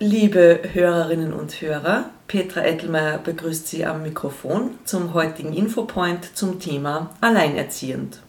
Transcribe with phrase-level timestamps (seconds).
[0.00, 7.16] Liebe Hörerinnen und Hörer, Petra Ettelmeier begrüßt Sie am Mikrofon zum heutigen Infopoint zum Thema
[7.20, 8.20] Alleinerziehend.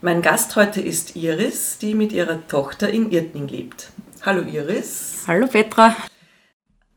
[0.00, 3.90] Mein Gast heute ist Iris, die mit ihrer Tochter in Irtning lebt.
[4.22, 5.24] Hallo Iris.
[5.26, 5.94] Hallo Petra.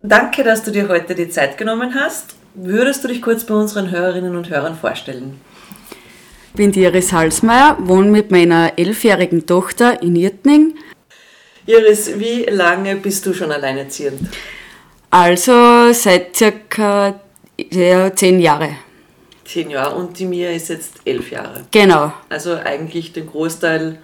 [0.01, 2.35] Danke, dass du dir heute die Zeit genommen hast.
[2.53, 5.41] Würdest du dich kurz bei unseren Hörerinnen und Hörern vorstellen?
[6.51, 10.75] Ich bin Iris Halsmeier, wohne mit meiner elfjährigen Tochter in Irtning
[11.69, 14.21] Iris, wie lange bist du schon alleinerziehend?
[15.11, 17.19] Also seit circa
[17.69, 18.69] ja, zehn Jahre.
[19.45, 21.65] Zehn Jahre und die Mia ist jetzt elf Jahre.
[21.69, 22.11] Genau.
[22.27, 23.99] Also eigentlich den Großteil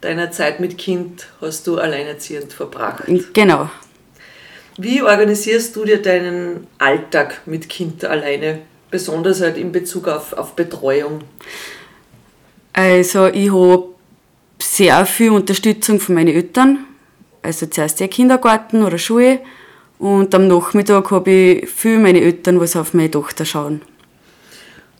[0.00, 3.04] deiner Zeit mit Kind hast du alleinerziehend verbracht.
[3.32, 3.70] Genau.
[4.76, 10.56] Wie organisierst du dir deinen Alltag mit Kind alleine, besonders halt in Bezug auf, auf
[10.56, 11.20] Betreuung?
[12.72, 13.94] Also ich habe
[14.60, 16.84] sehr viel Unterstützung von meinen Eltern.
[17.46, 19.38] Also zuerst der Kindergarten oder Schule
[20.00, 23.82] und am Nachmittag habe ich viel meine Eltern, was auf meine Tochter schauen.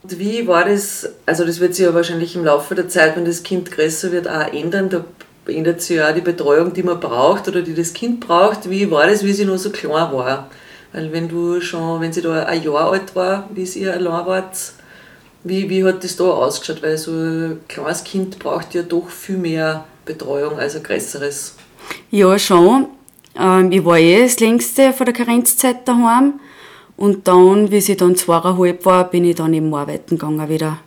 [0.05, 3.25] Und wie war das, also das wird sich ja wahrscheinlich im Laufe der Zeit, wenn
[3.25, 4.88] das Kind größer wird, auch ändern.
[4.88, 5.05] Da
[5.48, 8.70] ändert sich ja auch die Betreuung, die man braucht oder die das Kind braucht.
[8.70, 10.48] Wie war das, wie sie noch so klein war?
[10.92, 14.56] Weil wenn du schon, wenn sie da ein Jahr alt war, wie sie allein wart,
[15.42, 16.81] wie, wie hat das da ausgeschaut?
[16.81, 21.56] Weil so ein kleines Kind braucht ja doch viel mehr Betreuung als ein größeres.
[22.11, 22.87] Ja, schon.
[23.39, 26.34] Ähm, ich war eh das längste von der Karenzzeit daheim.
[26.97, 30.78] Und dann, wie sie dann zweieinhalb war, bin ich dann eben arbeiten gegangen wieder.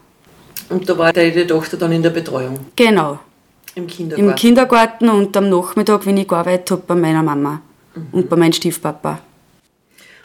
[0.70, 2.60] Und da war deine Tochter dann in der Betreuung?
[2.76, 3.20] Genau.
[3.76, 4.30] Im Kindergarten?
[4.30, 7.62] Im Kindergarten und am Nachmittag, wenn ich gearbeitet habe, bei meiner Mama
[7.96, 8.08] mhm.
[8.12, 9.20] und bei meinem Stiefpapa.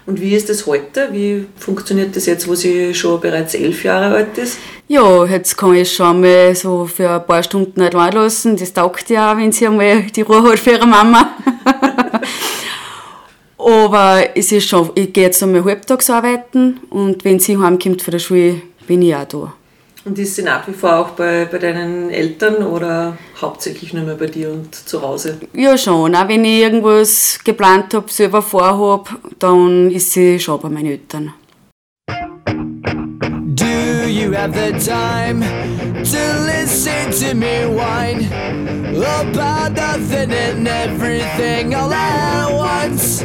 [0.06, 1.08] Und wie ist das heute?
[1.12, 4.58] Wie funktioniert das jetzt, wo sie schon bereits elf Jahre alt ist?
[4.86, 8.56] Ja, jetzt kann ich schon mal so für ein paar Stunden nicht lassen.
[8.56, 11.34] Das taugt ja, wenn sie einmal die Ruhe hat für ihre Mama.
[13.56, 18.12] Aber es ist schon, ich gehe jetzt einmal halbtags arbeiten und wenn sie heimkommt von
[18.12, 19.54] der Schule, bin ich auch da.
[20.04, 24.16] Und ist sie nach wie vor auch bei, bei deinen Eltern oder hauptsächlich nur mehr
[24.16, 25.38] bei dir und zu Hause?
[25.54, 26.14] Ja, schon.
[26.14, 31.32] Auch wenn ich irgendwas geplant habe, selber vorhabe, dann ist sie schon bei meinen Eltern.
[33.54, 38.28] Do you have the time to listen to me whine
[38.94, 43.24] about nothing and everything all at once?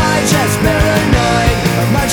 [0.23, 2.07] Am I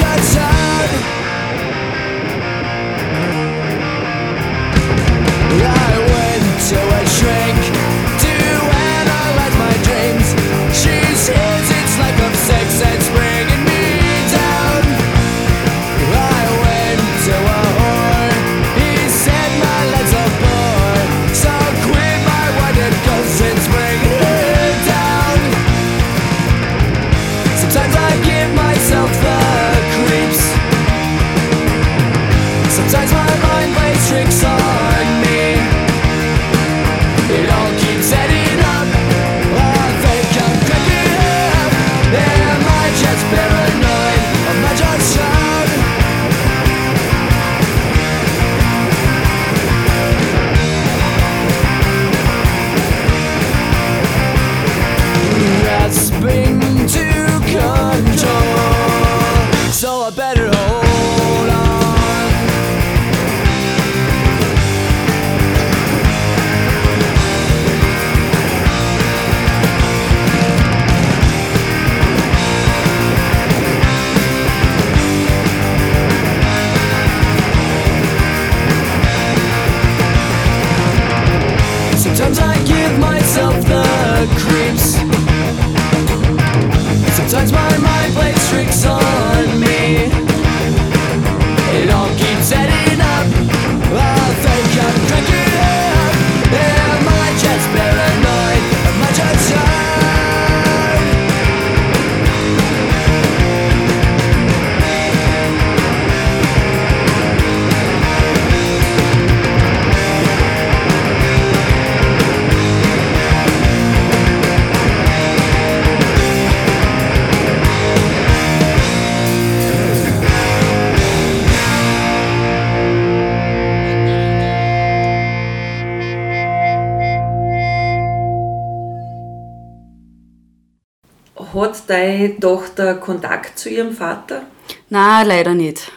[132.09, 134.43] deine Tochter Kontakt zu ihrem Vater?
[134.89, 135.91] Na, leider nicht.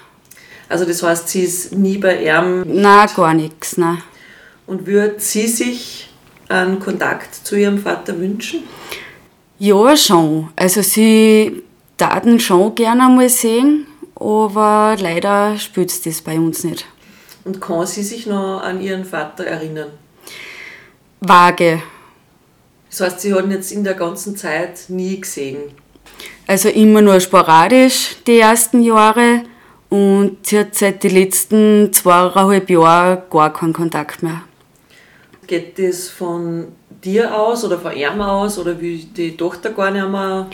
[0.69, 3.77] Also das heißt, sie ist nie bei ihm Na, gar nichts.
[3.77, 3.97] Na.
[4.67, 6.09] und würde sie sich
[6.47, 8.63] einen Kontakt zu ihrem Vater wünschen?
[9.59, 10.49] Ja, schon.
[10.55, 11.61] Also sie
[11.97, 13.85] taten schon gerne einmal sehen,
[14.15, 16.85] aber leider spielt das bei uns nicht.
[17.43, 19.89] Und kann sie sich noch an ihren Vater erinnern?
[21.19, 21.81] Vage.
[22.89, 25.59] Das heißt, sie hat ihn jetzt in der ganzen Zeit nie gesehen.
[26.47, 29.43] Also immer nur sporadisch die ersten Jahre
[29.89, 34.43] und sie hat seit den letzten zweieinhalb Jahren gar keinen Kontakt mehr.
[35.47, 36.67] Geht das von
[37.03, 40.47] dir aus oder von ihm aus oder wie die Tochter gar nicht mehr?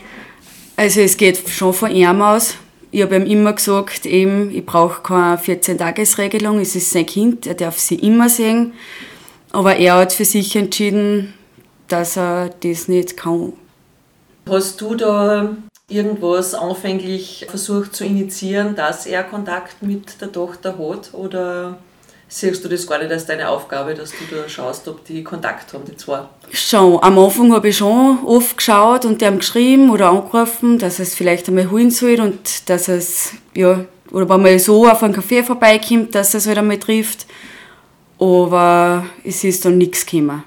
[0.76, 2.56] Also es geht schon von ihm aus.
[2.90, 7.56] Ich habe ihm immer gesagt, eben, ich brauche keine 14-Tages-Regelung, es ist sein Kind, er
[7.56, 8.74] darf sie immer sehen.
[9.52, 11.34] Aber er hat für sich entschieden,
[11.88, 13.54] dass er das nicht kann.
[14.50, 15.56] Hast du da
[15.90, 21.14] irgendwas anfänglich versucht zu initiieren, dass er Kontakt mit der Tochter hat?
[21.14, 21.78] Oder
[22.28, 25.74] siehst du das gar nicht als deine Aufgabe, dass du da schaust, ob die Kontakt
[25.74, 26.22] haben, die zwei?
[26.52, 31.16] Schon, am Anfang habe ich schon oft geschaut und ihm geschrieben oder angerufen, dass es
[31.16, 35.44] vielleicht einmal holen soll und dass es, ja, oder wenn man so auf einen Café
[35.44, 37.26] vorbeikommt, dass es halt einmal trifft.
[38.20, 40.44] Aber es ist dann nichts gekommen.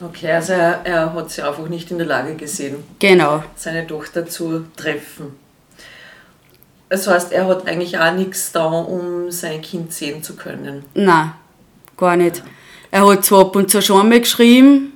[0.00, 3.42] Okay, also er, er hat sie einfach nicht in der Lage gesehen, Genau.
[3.56, 5.34] seine Tochter zu treffen.
[6.88, 10.84] Das heißt, er hat eigentlich auch nichts da, um sein Kind sehen zu können.
[10.94, 11.32] Nein,
[11.96, 12.42] gar nicht.
[12.90, 14.92] Er hat zwar ab und zu schon einmal geschrieben,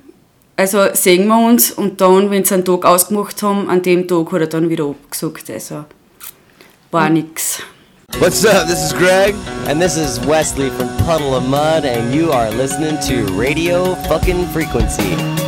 [0.57, 4.31] also sehen wir uns und dann, wenn sie einen Tag ausgemacht haben, an dem Tag
[4.33, 5.49] hat er dann wieder abgesagt.
[5.51, 5.85] Also
[6.91, 7.63] war nix.
[8.19, 8.67] What's up?
[8.67, 9.35] This is Greg.
[9.67, 14.47] And this is Wesley from Puddle of Mud, and you are listening to Radio Fucking
[14.49, 15.40] Frequency.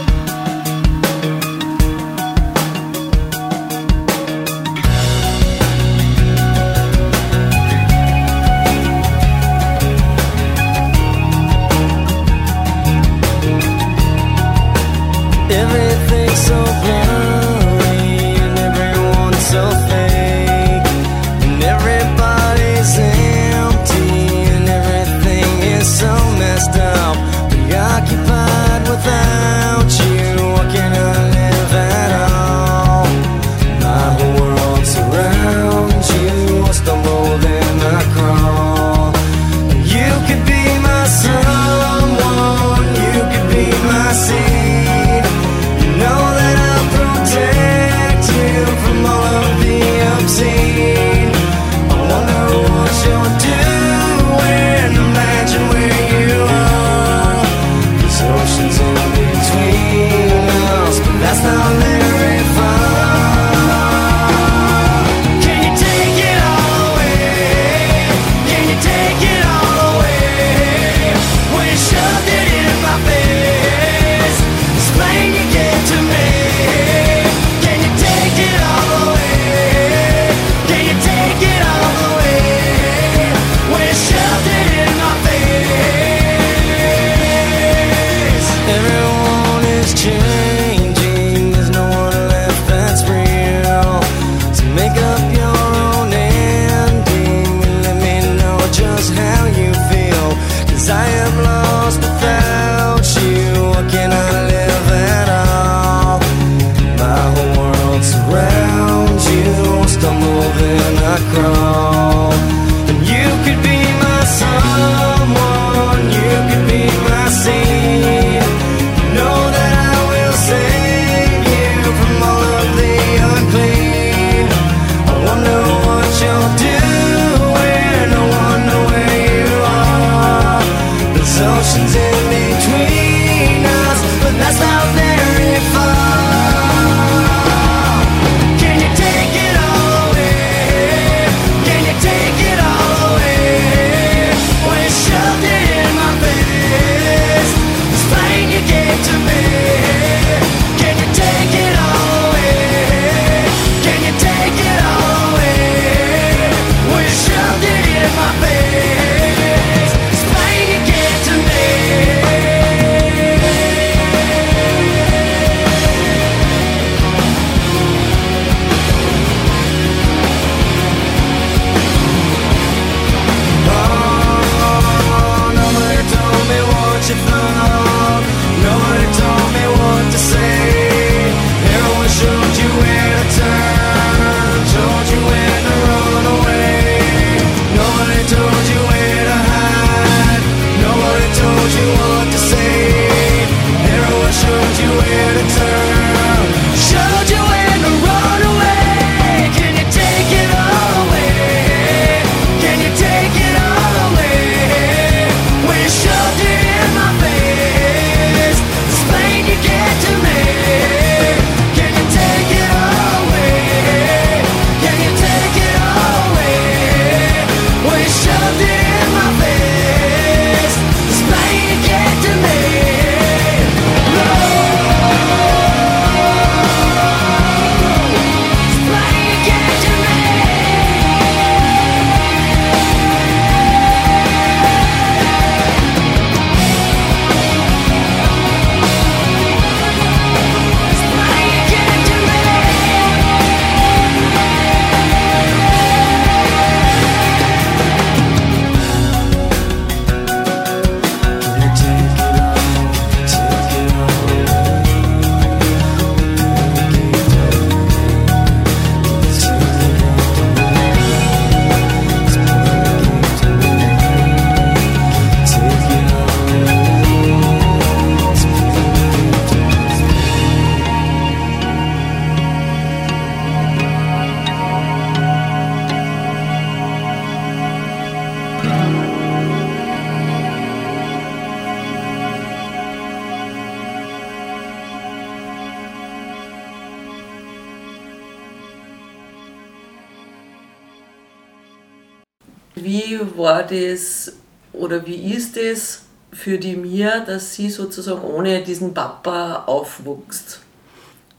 [293.22, 294.32] Wie war das
[294.72, 296.02] oder wie ist es
[296.32, 300.60] für die Mia, dass sie sozusagen ohne diesen Papa aufwuchst?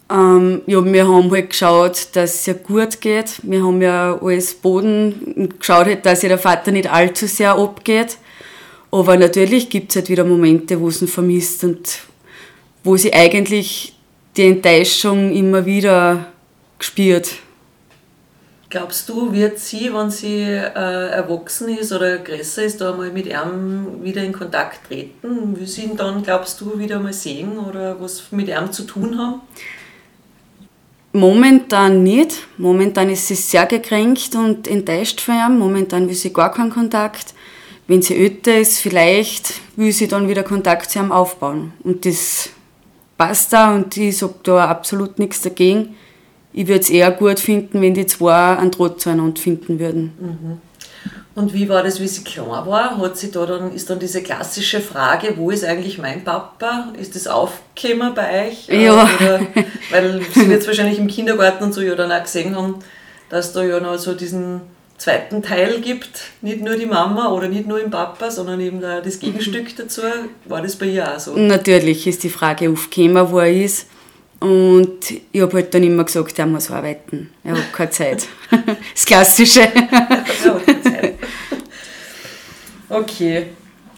[0.09, 3.39] Ähm, ja, wir haben halt geschaut, dass es ihr gut geht.
[3.43, 8.17] Wir haben ja alles Boden geschaut, halt, dass ihr der Vater nicht allzu sehr abgeht.
[8.91, 11.99] Aber natürlich gibt es halt wieder Momente, wo sie vermisst und
[12.83, 13.95] wo sie eigentlich
[14.37, 16.27] die Enttäuschung immer wieder
[16.79, 17.31] spürt.
[18.73, 23.27] Glaubst du, wird sie, wenn sie äh, erwachsen ist oder größer ist, da mal mit
[23.27, 25.55] ihm wieder in Kontakt treten?
[25.55, 29.15] Will sie ihn dann, glaubst du, wieder mal sehen oder was mit ihm zu tun
[29.15, 29.41] haben?
[31.11, 32.47] Momentan nicht.
[32.57, 35.59] Momentan ist sie sehr gekränkt und enttäuscht von ihm.
[35.59, 37.35] Momentan will sie gar keinen Kontakt.
[37.85, 41.73] Wenn sie älter ist, vielleicht will sie dann wieder Kontakt zu ihm aufbauen.
[41.83, 42.49] Und das
[43.19, 45.95] passt da und ich sage da absolut nichts dagegen.
[46.53, 50.59] Ich würde es eher gut finden, wenn die zwei einen Draht zueinander finden würden.
[51.35, 52.95] Und wie war das, wie sie klein war?
[52.99, 56.89] Hat sie da dann, ist dann diese klassische Frage, wo ist eigentlich mein Papa?
[56.99, 58.69] Ist das aufgekommen bei euch?
[58.69, 59.09] Äh, Ja.
[59.19, 59.39] Oder,
[59.89, 62.75] weil sie wird wahrscheinlich im Kindergarten und so ja dann auch gesehen haben,
[63.29, 64.61] dass da ja noch so diesen
[64.99, 66.21] zweiten Teil gibt.
[66.41, 70.01] Nicht nur die Mama oder nicht nur im Papa, sondern eben da das Gegenstück dazu.
[70.45, 71.35] War das bei ihr auch so?
[71.35, 73.87] Natürlich ist die Frage aufgekommen, wo er ist.
[74.43, 74.99] Und
[75.31, 77.29] ich habe halt dann immer gesagt, er muss arbeiten.
[77.45, 78.27] Er hat keine Zeit.
[78.93, 79.61] Das Klassische.
[82.89, 83.47] Okay.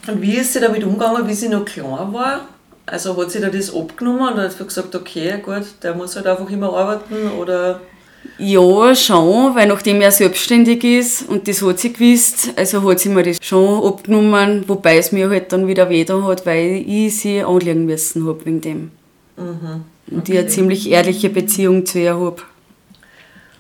[0.08, 2.48] Und wie ist sie damit umgegangen, wie sie noch klein war?
[2.86, 6.50] Also hat sie da das abgenommen und hat gesagt, okay, gut, der muss halt einfach
[6.50, 7.82] immer arbeiten oder
[8.38, 13.10] Ja, schon, weil nachdem er selbstständig ist und das hat sie gewusst, also hat sie
[13.10, 17.44] mir das schon abgenommen, wobei es mir halt dann wieder weh hat, weil ich sie
[17.44, 18.92] anlegen müssen habe wegen dem.
[20.08, 22.42] Und ich eine ziemlich ehrliche Beziehung zu ihr habe.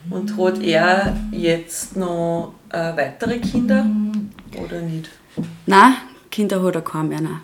[0.10, 3.86] und hat er jetzt noch äh, weitere Kinder
[4.64, 5.10] oder nicht?
[5.66, 5.96] Nein,
[6.30, 7.22] Kinder hat er keine mehr.
[7.22, 7.42] Nein.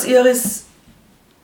[0.00, 0.64] Was, Iris,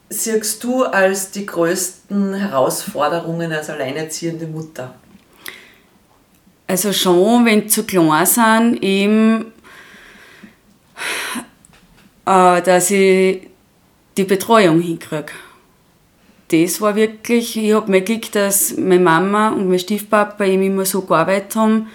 [0.09, 4.95] siehst du als die größten Herausforderungen als alleinerziehende Mutter?
[6.66, 9.53] Also schon, wenn zu klein sind, eben,
[12.25, 13.47] äh, dass ich
[14.16, 15.33] die Betreuung hinkriege.
[16.49, 20.87] Das war wirklich, ich habe mir Glück, dass meine Mama und mein Stiefpapa eben immer
[20.87, 21.88] so gearbeitet haben.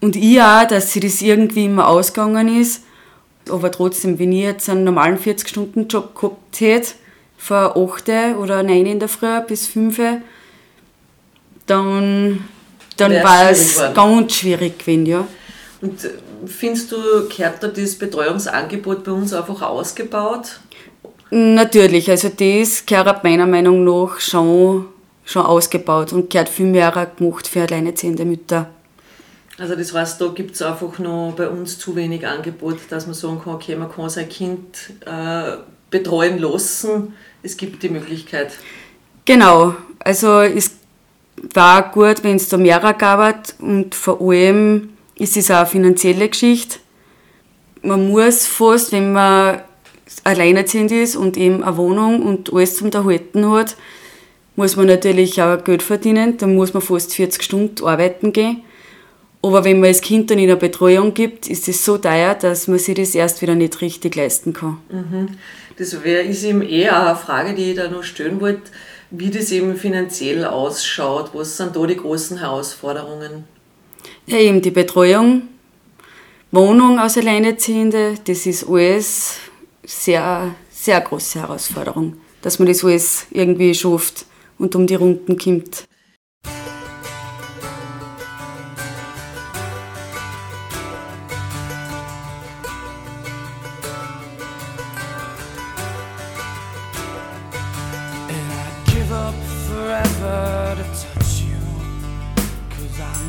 [0.00, 2.82] Und ich auch, dass sie das irgendwie immer ausgegangen ist.
[3.50, 6.92] Aber trotzdem, wenn ich jetzt einen normalen 40-Stunden-Job gehabt hätte,
[7.36, 10.00] von 8 oder 9 in der Früh bis 5,
[11.66, 12.44] dann,
[12.96, 15.26] dann war es ganz schwierig gewesen, ja.
[15.80, 16.10] Und äh,
[16.46, 16.96] findest du,
[17.28, 20.60] gehört da das Betreuungsangebot bei uns einfach ausgebaut?
[21.30, 24.86] Natürlich, also das gehört meiner Meinung nach schon,
[25.24, 28.70] schon ausgebaut und gehört viel mehr gemacht für alleinerziehende Mütter.
[29.58, 33.14] Also das heißt, da gibt es einfach noch bei uns zu wenig Angebot, dass man
[33.14, 34.64] sagen kann, okay, man kann sein Kind
[35.06, 35.56] äh,
[35.90, 37.14] betreuen lassen.
[37.42, 38.52] Es gibt die Möglichkeit.
[39.24, 40.72] Genau, also es
[41.52, 46.28] war gut, wenn es da mehrere gab und vor allem ist es auch eine finanzielle
[46.28, 46.78] Geschichte.
[47.82, 49.60] Man muss fast, wenn man
[50.24, 53.76] alleinerziehend ist und eben eine Wohnung und alles zum Erhalten hat,
[54.56, 56.38] muss man natürlich auch Geld verdienen.
[56.38, 58.62] Dann muss man fast 40 Stunden arbeiten gehen.
[59.44, 62.66] Aber wenn man das Kind dann in eine Betreuung gibt, ist es so teuer, dass
[62.66, 64.78] man sich das erst wieder nicht richtig leisten kann.
[65.76, 68.70] Das wäre ist eben eher eine Frage, die ich da noch stellen wollte,
[69.10, 71.32] wie das eben finanziell ausschaut.
[71.34, 73.44] Was sind da die großen Herausforderungen?
[74.24, 75.42] Ja, eben die Betreuung,
[76.50, 79.36] Wohnung als Alleinerziehende, das ist alles
[79.84, 84.24] sehr, sehr große Herausforderung, dass man das alles irgendwie schafft
[84.56, 85.84] und um die Runden kommt.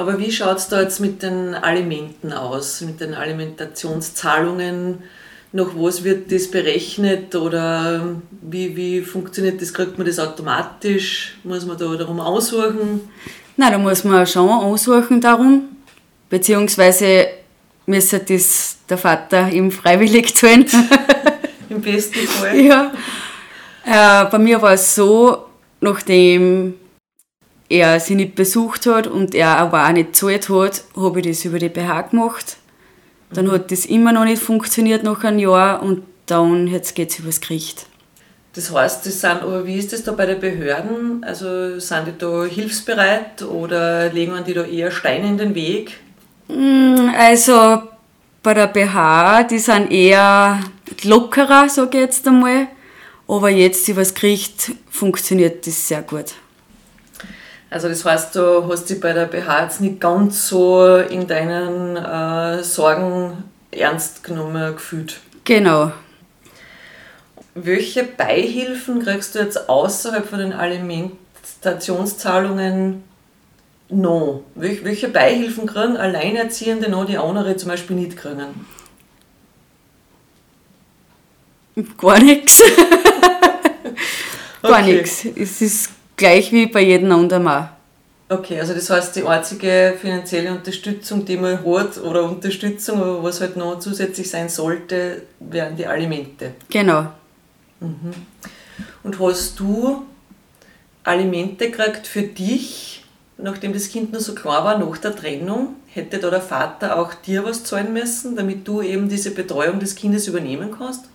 [0.00, 5.02] Aber wie schaut es da jetzt mit den Alimenten aus, mit den Alimentationszahlungen?
[5.52, 9.74] Nach was wird das berechnet oder wie, wie funktioniert das?
[9.74, 11.36] Kriegt man das automatisch?
[11.44, 13.10] Muss man da darum aussuchen?
[13.58, 15.64] Nein, da muss man schon ansuchen darum,
[16.30, 17.26] beziehungsweise
[17.84, 20.64] müsste das der Vater ihm freiwillig zahlen.
[21.68, 22.58] Im besten Fall.
[22.58, 22.90] ja.
[23.84, 25.44] Äh, bei mir war es so,
[25.82, 26.79] nachdem
[27.70, 31.44] er sie nicht besucht hat und er aber auch nicht gezahlt hat, habe ich das
[31.44, 32.56] über die BH gemacht.
[33.32, 37.20] Dann hat das immer noch nicht funktioniert nach einem Jahr und dann jetzt geht es
[37.20, 37.86] übers Gericht.
[38.54, 41.22] Das heißt, das sind, aber wie ist das da bei den Behörden?
[41.22, 45.92] Also sind die da hilfsbereit oder legen die da eher Steine in den Weg?
[47.16, 47.82] Also
[48.42, 50.60] bei der BH, die sind eher
[51.04, 52.66] lockerer, sage ich jetzt einmal.
[53.28, 56.34] Aber jetzt übers Gericht funktioniert das sehr gut.
[57.70, 61.96] Also das heißt, du hast dich bei der BH jetzt nicht ganz so in deinen
[61.96, 65.20] äh, Sorgen ernst genommen gefühlt.
[65.44, 65.92] Genau.
[67.54, 73.02] Welche Beihilfen kriegst du jetzt außerhalb von den Alimentationszahlungen
[73.88, 74.42] noch?
[74.56, 78.66] Welch, welche Beihilfen kriegen Alleinerziehende noch, die andere zum Beispiel nicht kriegen?
[81.98, 82.62] Gar nichts.
[84.62, 84.94] Gar Okay.
[84.96, 85.24] nichts.
[85.36, 87.68] Es ist gleich wie bei jedem anderen auch.
[88.28, 93.40] Okay, also das heißt, die einzige finanzielle Unterstützung, die man hat, oder Unterstützung, aber was
[93.40, 96.52] halt noch zusätzlich sein sollte, wären die Alimente.
[96.68, 97.06] Genau.
[99.02, 100.04] Und hast du
[101.02, 103.02] Alimente gekriegt für dich,
[103.36, 105.74] nachdem das Kind noch so klar war, nach der Trennung?
[105.88, 109.96] Hätte da der Vater auch dir was zahlen müssen, damit du eben diese Betreuung des
[109.96, 111.06] Kindes übernehmen kannst?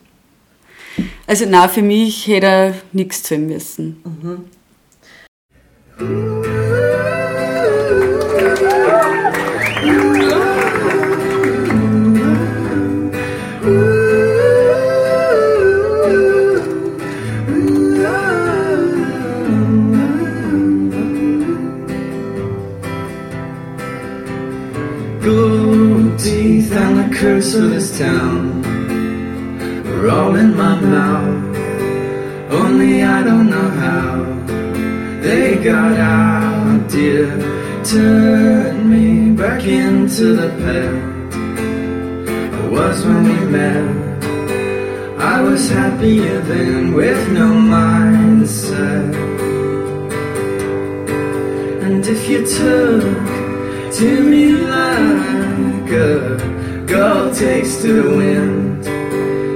[1.28, 4.50] Also nein, für mich hätte er nichts zahlen müssen.
[5.98, 6.10] Gold
[26.20, 28.66] teeth and the curse of this town
[29.88, 31.56] are all in my mouth.
[32.52, 34.15] Only I don't know how
[35.26, 37.30] they got out, dear.
[37.84, 41.36] Turn me back into the past.
[42.62, 43.86] I was when we met.
[45.36, 49.14] I was happier then with no mindset.
[51.86, 53.18] And if you took
[54.00, 54.46] to me
[54.78, 58.86] like a gull takes to the wind,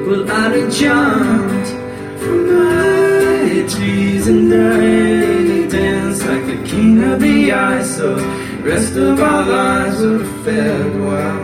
[0.08, 1.70] well, I'd have jumped
[2.22, 5.09] from my trees and the
[6.70, 7.98] king of the ice.
[7.98, 8.16] So
[8.62, 11.44] rest of our lives would have fared well.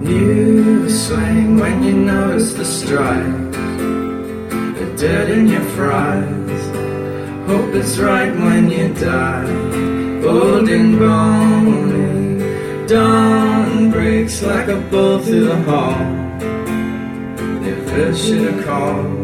[0.00, 3.56] New swing when you notice the stripes,
[4.78, 6.64] the dirt in your fries.
[7.48, 9.50] Hope it's right when you die.
[10.24, 16.04] Old and bony, dawn breaks like a bolt through the hall.
[17.60, 19.23] Never should have called,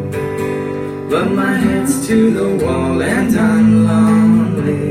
[1.11, 4.91] but my head's to the wall and I'm lonely.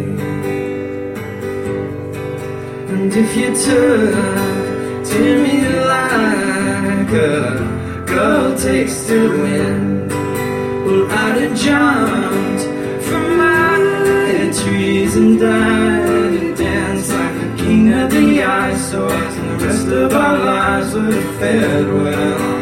[2.91, 5.55] And if you took to me
[5.95, 12.63] like a girl takes to wind, well, I'd have jumped
[13.07, 19.65] from my trees and died and danced like the king of the eyesores, and the
[19.65, 22.58] rest of our lives would have fared well.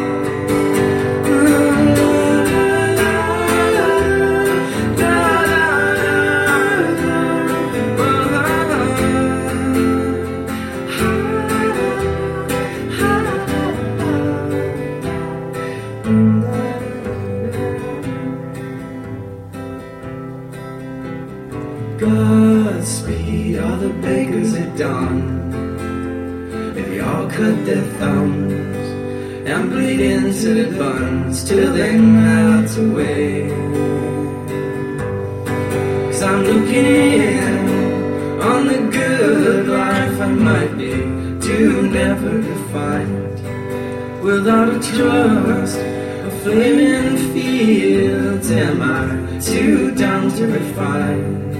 [44.99, 51.53] A flaming fields, am I too down to refine?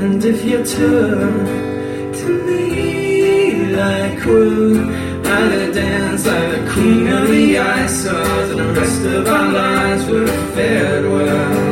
[0.00, 4.88] And if you turn to me like wood,
[5.26, 10.28] I'd dance like the queen of the ice, and the rest of our lives would
[10.28, 11.63] have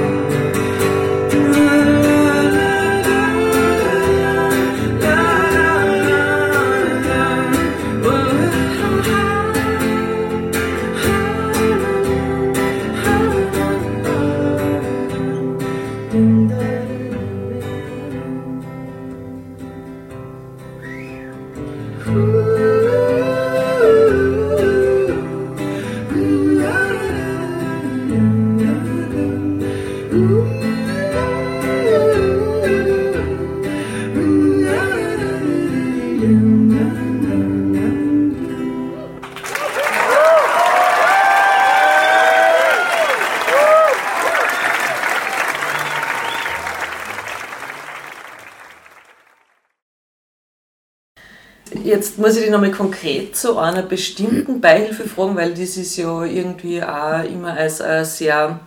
[52.23, 56.81] muss ich dich nochmal konkret zu einer bestimmten Beihilfe fragen, weil das ist ja irgendwie
[56.81, 58.61] auch immer als äh, sehr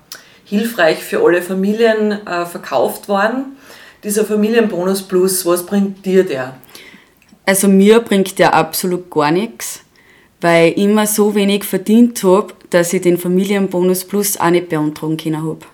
[0.43, 3.55] hilfreich für alle Familien äh, verkauft worden.
[4.03, 6.55] Dieser Familienbonus Plus, was bringt dir der?
[7.45, 9.79] Also mir bringt der absolut gar nichts,
[10.41, 15.15] weil ich immer so wenig verdient habe, dass ich den Familienbonus Plus auch nicht beantragen
[15.15, 15.65] können habe.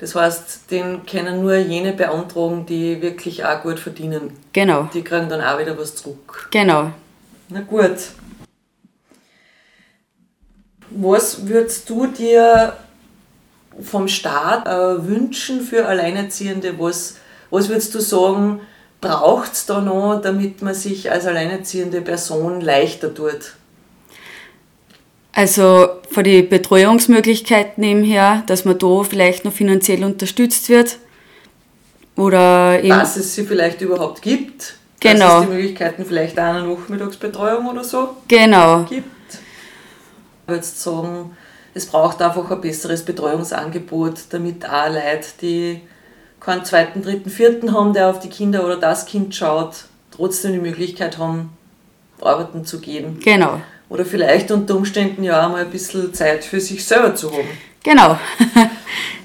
[0.00, 4.32] Das heißt, den können nur jene beantragen, die wirklich auch gut verdienen.
[4.54, 6.48] Genau, Die kriegen dann auch wieder was zurück.
[6.50, 6.90] genau.
[7.50, 7.96] Na gut.
[10.90, 12.76] Was würdest du dir
[13.80, 16.78] vom Staat äh, wünschen für Alleinerziehende?
[16.78, 17.16] Was,
[17.50, 18.60] was würdest du sagen,
[19.00, 23.54] braucht es da noch, damit man sich als alleinerziehende Person leichter tut?
[25.32, 30.98] Also von den Betreuungsmöglichkeiten eben her, dass man da vielleicht noch finanziell unterstützt wird.
[32.16, 34.60] Oder eben, Dass es sie vielleicht überhaupt gibt.
[35.00, 35.40] Dass Genau.
[35.40, 39.06] es die Möglichkeiten vielleicht auch einer Nachmittagsbetreuung oder so genau, gibt.
[39.32, 41.36] Ich würde jetzt sagen,
[41.72, 45.80] es braucht einfach ein besseres Betreuungsangebot, damit auch Leute, die
[46.40, 50.58] keinen zweiten, dritten, vierten haben, der auf die Kinder oder das Kind schaut, trotzdem die
[50.58, 51.50] Möglichkeit haben,
[52.20, 53.18] arbeiten zu gehen.
[53.22, 57.30] genau, Oder vielleicht unter Umständen ja auch mal ein bisschen Zeit für sich selber zu
[57.30, 57.48] haben.
[57.82, 58.18] genau.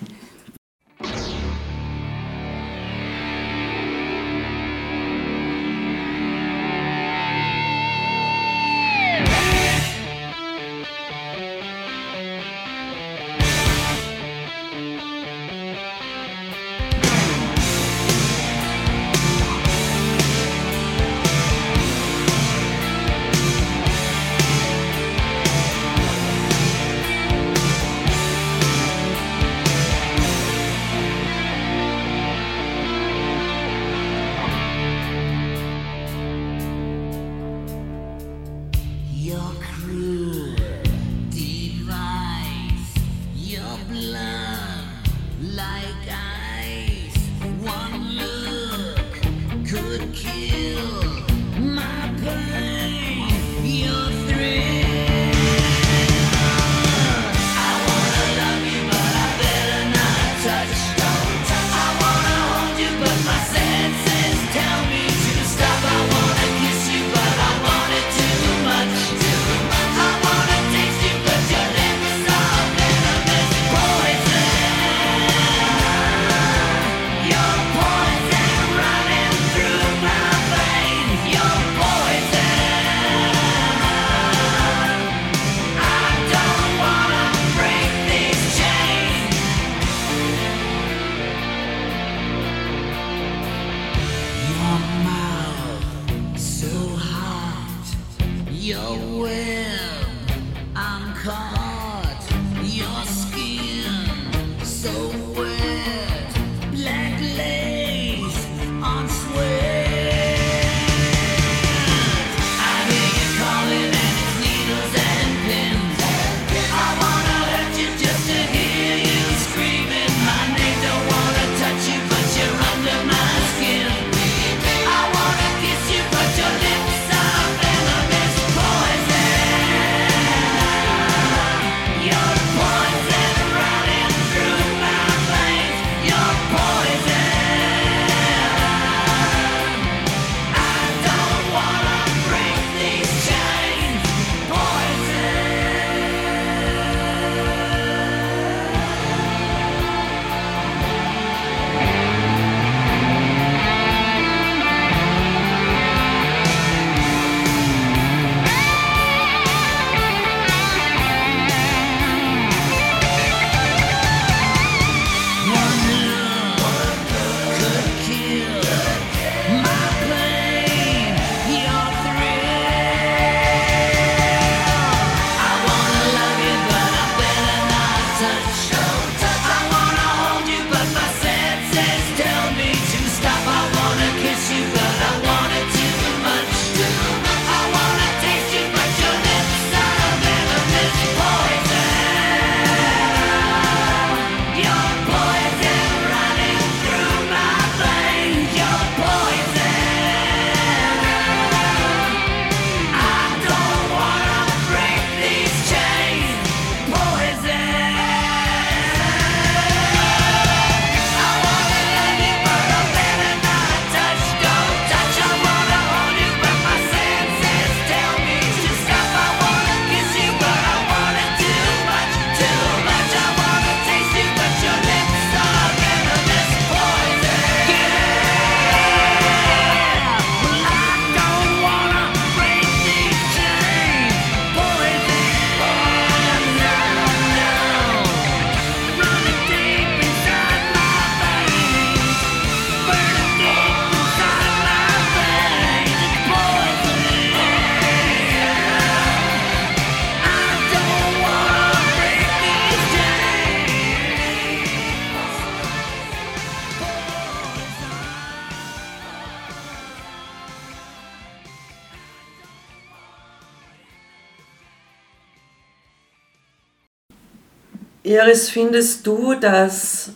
[268.35, 270.09] Iris, findest du, dass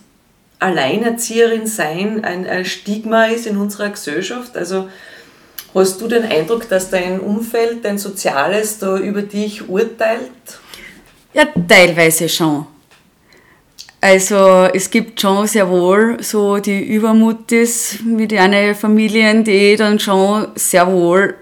[0.58, 4.58] Alleinerzieherin sein ein, Stigma ist in unserer Gesellschaft?
[4.58, 4.90] Also
[5.74, 10.20] hast du den Eindruck, dass dein Umfeld, dein Soziales da über dich urteilt?
[11.32, 12.66] Ja, teilweise schon.
[14.02, 20.48] Also es gibt schon sehr wohl so die Übermutis mit ihren Familien, die dann schon
[20.56, 21.36] sehr wohl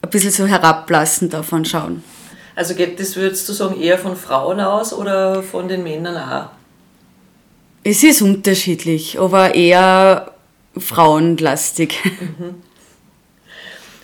[0.00, 2.02] ein bisschen so herablassend davon schauen.
[2.54, 6.50] Also geht das, würdest du sagen, eher von Frauen aus oder von den Männern auch?
[7.84, 10.32] Es ist unterschiedlich, aber eher
[10.76, 11.98] frauenlastig.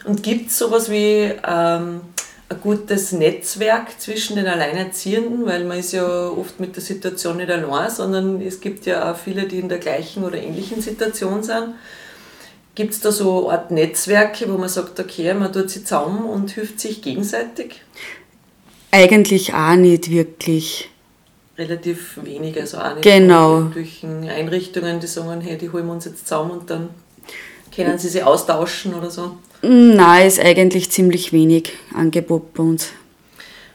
[0.04, 2.00] Und gibt es sowas wie ähm,
[2.48, 5.44] ein gutes Netzwerk zwischen den Alleinerziehenden?
[5.44, 9.16] Weil man ist ja oft mit der Situation nicht allein, sondern es gibt ja auch
[9.16, 11.74] viele, die in der gleichen oder ähnlichen Situation sind.
[12.74, 16.24] Gibt es da so eine Art Netzwerke, wo man sagt, okay, man tut sich zusammen
[16.24, 17.82] und hilft sich gegenseitig?
[18.90, 20.90] Eigentlich auch nicht wirklich.
[21.56, 23.56] Relativ wenig, also auch nicht Genau.
[23.58, 26.90] irgendwelchen Einrichtungen, die sagen, hey, die holen wir uns jetzt zusammen und dann
[27.74, 29.32] können sie sich austauschen oder so.
[29.62, 32.90] Nein, ist eigentlich ziemlich wenig Angebot bei uns.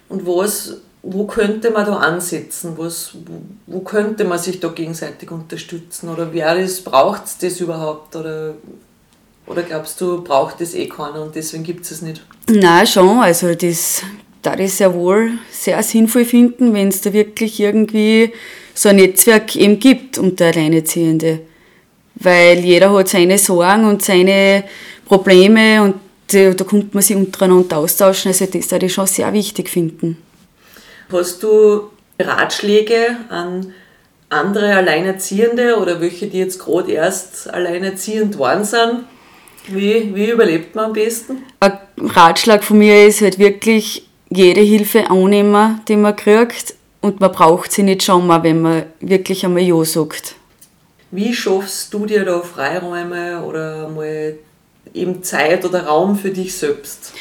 [0.07, 2.73] Und was, wo könnte man da ansetzen?
[2.77, 6.07] Was, wo, wo könnte man sich da gegenseitig unterstützen?
[6.09, 8.15] Oder wer ist, braucht es das überhaupt?
[8.15, 8.53] Oder,
[9.45, 12.21] oder glaubst du, braucht es eh keiner und deswegen gibt es es nicht?
[12.49, 14.03] Na schon, also das
[14.43, 18.31] da ich sehr wohl sehr sinnvoll finden, wenn es da wirklich irgendwie
[18.73, 21.39] so ein Netzwerk eben gibt unter Alleinerziehende.
[22.15, 24.65] Weil jeder hat seine Sorgen und seine
[25.05, 25.95] Probleme und
[26.27, 28.29] da, da kommt man sich untereinander austauschen.
[28.29, 30.17] Also das würde ich schon sehr wichtig finden.
[31.11, 31.89] Hast du
[32.19, 33.73] Ratschläge an
[34.29, 39.05] andere Alleinerziehende oder welche, die jetzt gerade erst alleinerziehend worden sind?
[39.67, 41.43] Wie, wie überlebt man am besten?
[41.59, 47.31] Ein Ratschlag von mir ist halt wirklich jede Hilfe annehmen, die man kriegt und man
[47.31, 50.35] braucht sie nicht schon mal, wenn man wirklich einmal Ja sagt.
[51.11, 54.35] Wie schaffst du dir da Freiräume oder mal
[54.93, 57.13] eben Zeit oder Raum für dich selbst?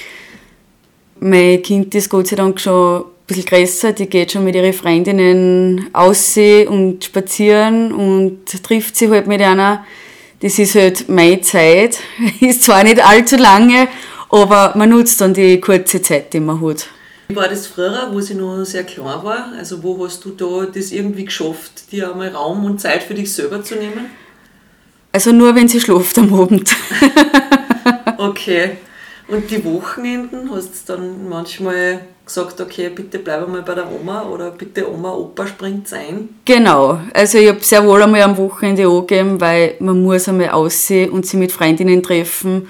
[1.20, 4.72] Mein Kind ist Gott sei Dank schon ein bisschen größer, die geht schon mit ihren
[4.72, 9.84] Freundinnen aussehen und spazieren und trifft sich halt mit einer.
[10.40, 11.98] Das ist halt meine Zeit.
[12.40, 13.86] Ist zwar nicht allzu lange,
[14.30, 16.88] aber man nutzt dann die kurze Zeit, die man hat.
[17.32, 19.52] Wie war das früher, wo sie noch sehr klein war?
[19.56, 23.32] Also wo hast du da das irgendwie geschafft, dir einmal Raum und Zeit für dich
[23.32, 24.10] selber zu nehmen?
[25.12, 26.70] Also nur, wenn sie schläft am Abend.
[28.18, 28.76] Okay.
[29.26, 34.22] Und die Wochenenden, hast du dann manchmal gesagt, okay, bitte bleib mal bei der Oma
[34.22, 36.28] oder bitte Oma, Opa springt ein?
[36.44, 41.10] Genau, also ich habe sehr wohl einmal am Wochenende angegeben, weil man muss einmal aussehen
[41.10, 42.68] und sich mit Freundinnen treffen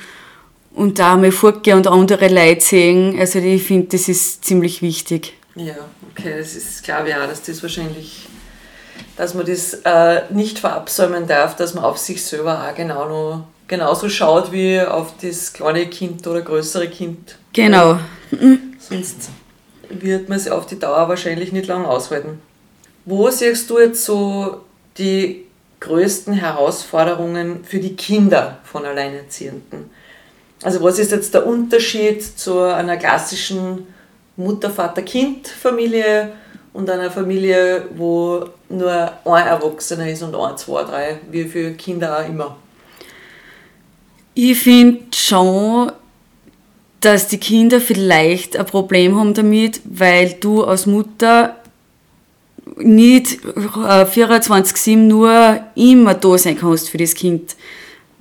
[0.74, 3.18] und da einmal fortgehen und andere Leute sehen.
[3.18, 5.34] Also ich finde, das ist ziemlich wichtig.
[5.54, 5.74] Ja,
[6.10, 8.26] okay, das ist ich auch, dass das wahrscheinlich,
[9.16, 13.44] dass man das äh, nicht verabsäumen darf, dass man auf sich selber auch genau noch,
[13.68, 17.36] genauso schaut wie auf das kleine Kind oder größere Kind.
[17.52, 17.98] Genau.
[18.78, 19.30] Sonst
[19.90, 22.40] wird man es auf die Dauer wahrscheinlich nicht lange aushalten.
[23.04, 24.62] Wo siehst du jetzt so
[24.96, 25.44] die
[25.80, 29.90] größten Herausforderungen für die Kinder von Alleinerziehenden?
[30.62, 33.86] Also was ist jetzt der Unterschied zu einer klassischen
[34.36, 36.32] Mutter-Vater-Kind-Familie
[36.72, 42.18] und einer Familie, wo nur ein Erwachsener ist und ein, zwei, drei, wie viele Kinder
[42.18, 42.56] auch immer?
[44.34, 45.92] Ich finde schon,
[47.00, 51.56] dass die Kinder vielleicht ein Problem haben damit, weil du als Mutter
[52.76, 57.56] nicht äh, 24-7 nur immer da sein kannst für das Kind.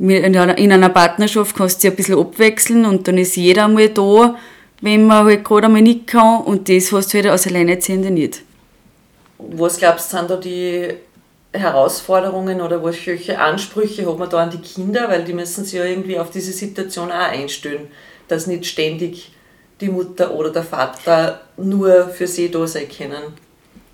[0.01, 3.65] In einer, in einer Partnerschaft kannst du dich ein bisschen abwechseln und dann ist jeder
[3.65, 4.35] einmal da,
[4.81, 8.41] wenn man halt gerade einmal nicht kann und das hast du halt als Alleinerziehende nicht.
[9.37, 10.87] Was glaubst du, sind da die
[11.53, 15.07] Herausforderungen oder welche Ansprüche hat man da an die Kinder?
[15.07, 17.87] Weil die müssen sich ja irgendwie auf diese Situation auch einstellen,
[18.27, 19.31] dass nicht ständig
[19.81, 23.33] die Mutter oder der Vater nur für sie da sein können.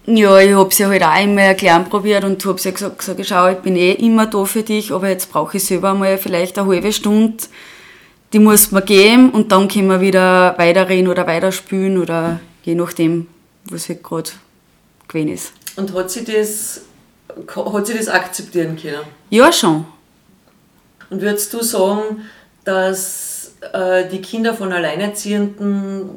[0.09, 3.49] Ja, ich habe sie halt auch immer erklären probiert und habe sie gesagt, gesagt, schau,
[3.49, 6.69] ich bin eh immer da für dich, aber jetzt brauche ich selber mal vielleicht eine
[6.69, 7.43] halbe Stunde.
[8.31, 13.27] Die muss man geben und dann können wir wieder weiterreden oder weiterspielen oder je nachdem,
[13.65, 14.29] was halt gerade
[15.09, 15.53] gewesen ist.
[15.75, 16.81] Und hat sie das,
[17.53, 19.03] hat sie das akzeptieren können?
[19.29, 19.85] Ja, schon.
[21.09, 22.21] Und würdest du sagen,
[22.63, 26.09] dass äh, die Kinder von Alleinerziehenden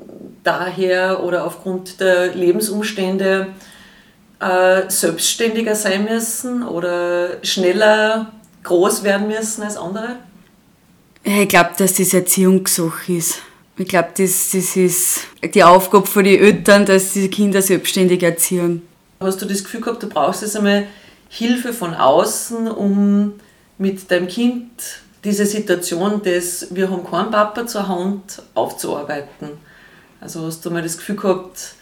[0.45, 3.49] daher oder aufgrund der Lebensumstände
[4.41, 8.33] äh, selbstständiger sein müssen oder schneller
[8.63, 10.17] groß werden müssen als andere?
[11.23, 13.43] Ich glaube, dass das Erziehungssache ist.
[13.77, 15.21] Ich glaube, das, das ist
[15.55, 18.83] die Aufgabe von den Eltern, dass die Kinder selbstständig erziehen.
[19.21, 20.87] Hast du das Gefühl gehabt, du brauchst jetzt einmal
[21.29, 23.35] Hilfe von außen, um
[23.79, 24.71] mit deinem Kind
[25.25, 29.51] diese Situation des Wir haben keinen Papa zur Hand aufzuarbeiten?
[30.21, 31.75] Also hast du mal das Gefühl gehabt,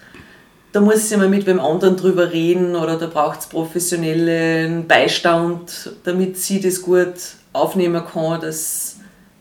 [0.72, 5.92] da muss ich mal mit wem anderen drüber reden oder da braucht es professionellen Beistand,
[6.04, 7.14] damit sie das gut
[7.52, 8.96] aufnehmen kann, dass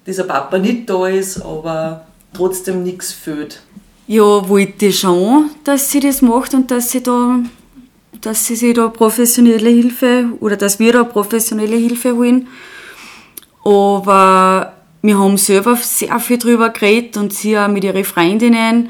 [0.06, 3.62] dieser Papa nicht da ist, aber trotzdem nichts fehlt.
[4.08, 7.40] Ja, wollte schon, dass sie das macht und dass sie da,
[8.22, 12.48] dass sie sich da professionelle Hilfe oder dass wir da professionelle Hilfe holen.
[13.66, 18.90] Aber wir haben selber sehr viel drüber geredet und sie auch mit ihren Freundinnen.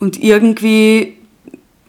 [0.00, 1.16] Und irgendwie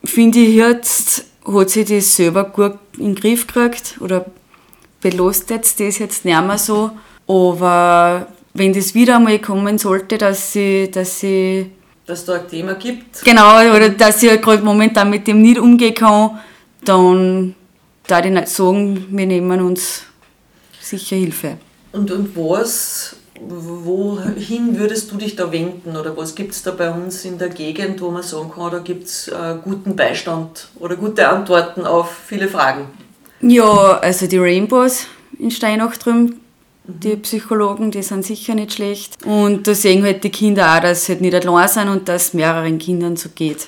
[0.06, 4.26] finde ich jetzt, hat sie das selber gut in den Griff gekriegt oder
[5.02, 6.92] belastet das jetzt nicht mehr so.
[7.28, 11.72] Aber wenn das wieder einmal kommen sollte, dass sie, dass sie
[12.06, 15.60] Dass es da ein Thema gibt, Genau, oder dass ich gerade momentan mit dem nicht
[15.60, 16.40] umgehen kann,
[16.84, 17.56] dann
[18.08, 20.04] da ich nicht sagen, wir nehmen uns
[20.80, 21.58] sicher Hilfe.
[21.92, 23.16] Und, und was,
[23.48, 25.96] wohin würdest du dich da wenden?
[25.96, 28.80] Oder was gibt es da bei uns in der Gegend, wo man sagen kann, da
[28.80, 32.88] gibt es äh, guten Beistand oder gute Antworten auf viele Fragen?
[33.42, 35.08] Ja, also die Rainbows
[35.40, 36.42] in Steinach drüben,
[36.88, 39.24] die Psychologen, die sind sicher nicht schlecht.
[39.26, 42.28] Und da sehen halt die Kinder auch, dass sie halt nicht allein sind und dass
[42.28, 43.68] es mehreren Kindern so geht.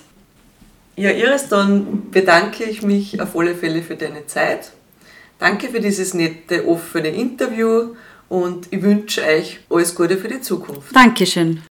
[0.96, 4.72] Ja, Iris, dann bedanke ich mich auf alle Fälle für deine Zeit.
[5.40, 7.90] Danke für dieses nette, offene Interview
[8.30, 10.96] und ich wünsche euch alles Gute für die Zukunft.
[10.96, 11.62] Dankeschön.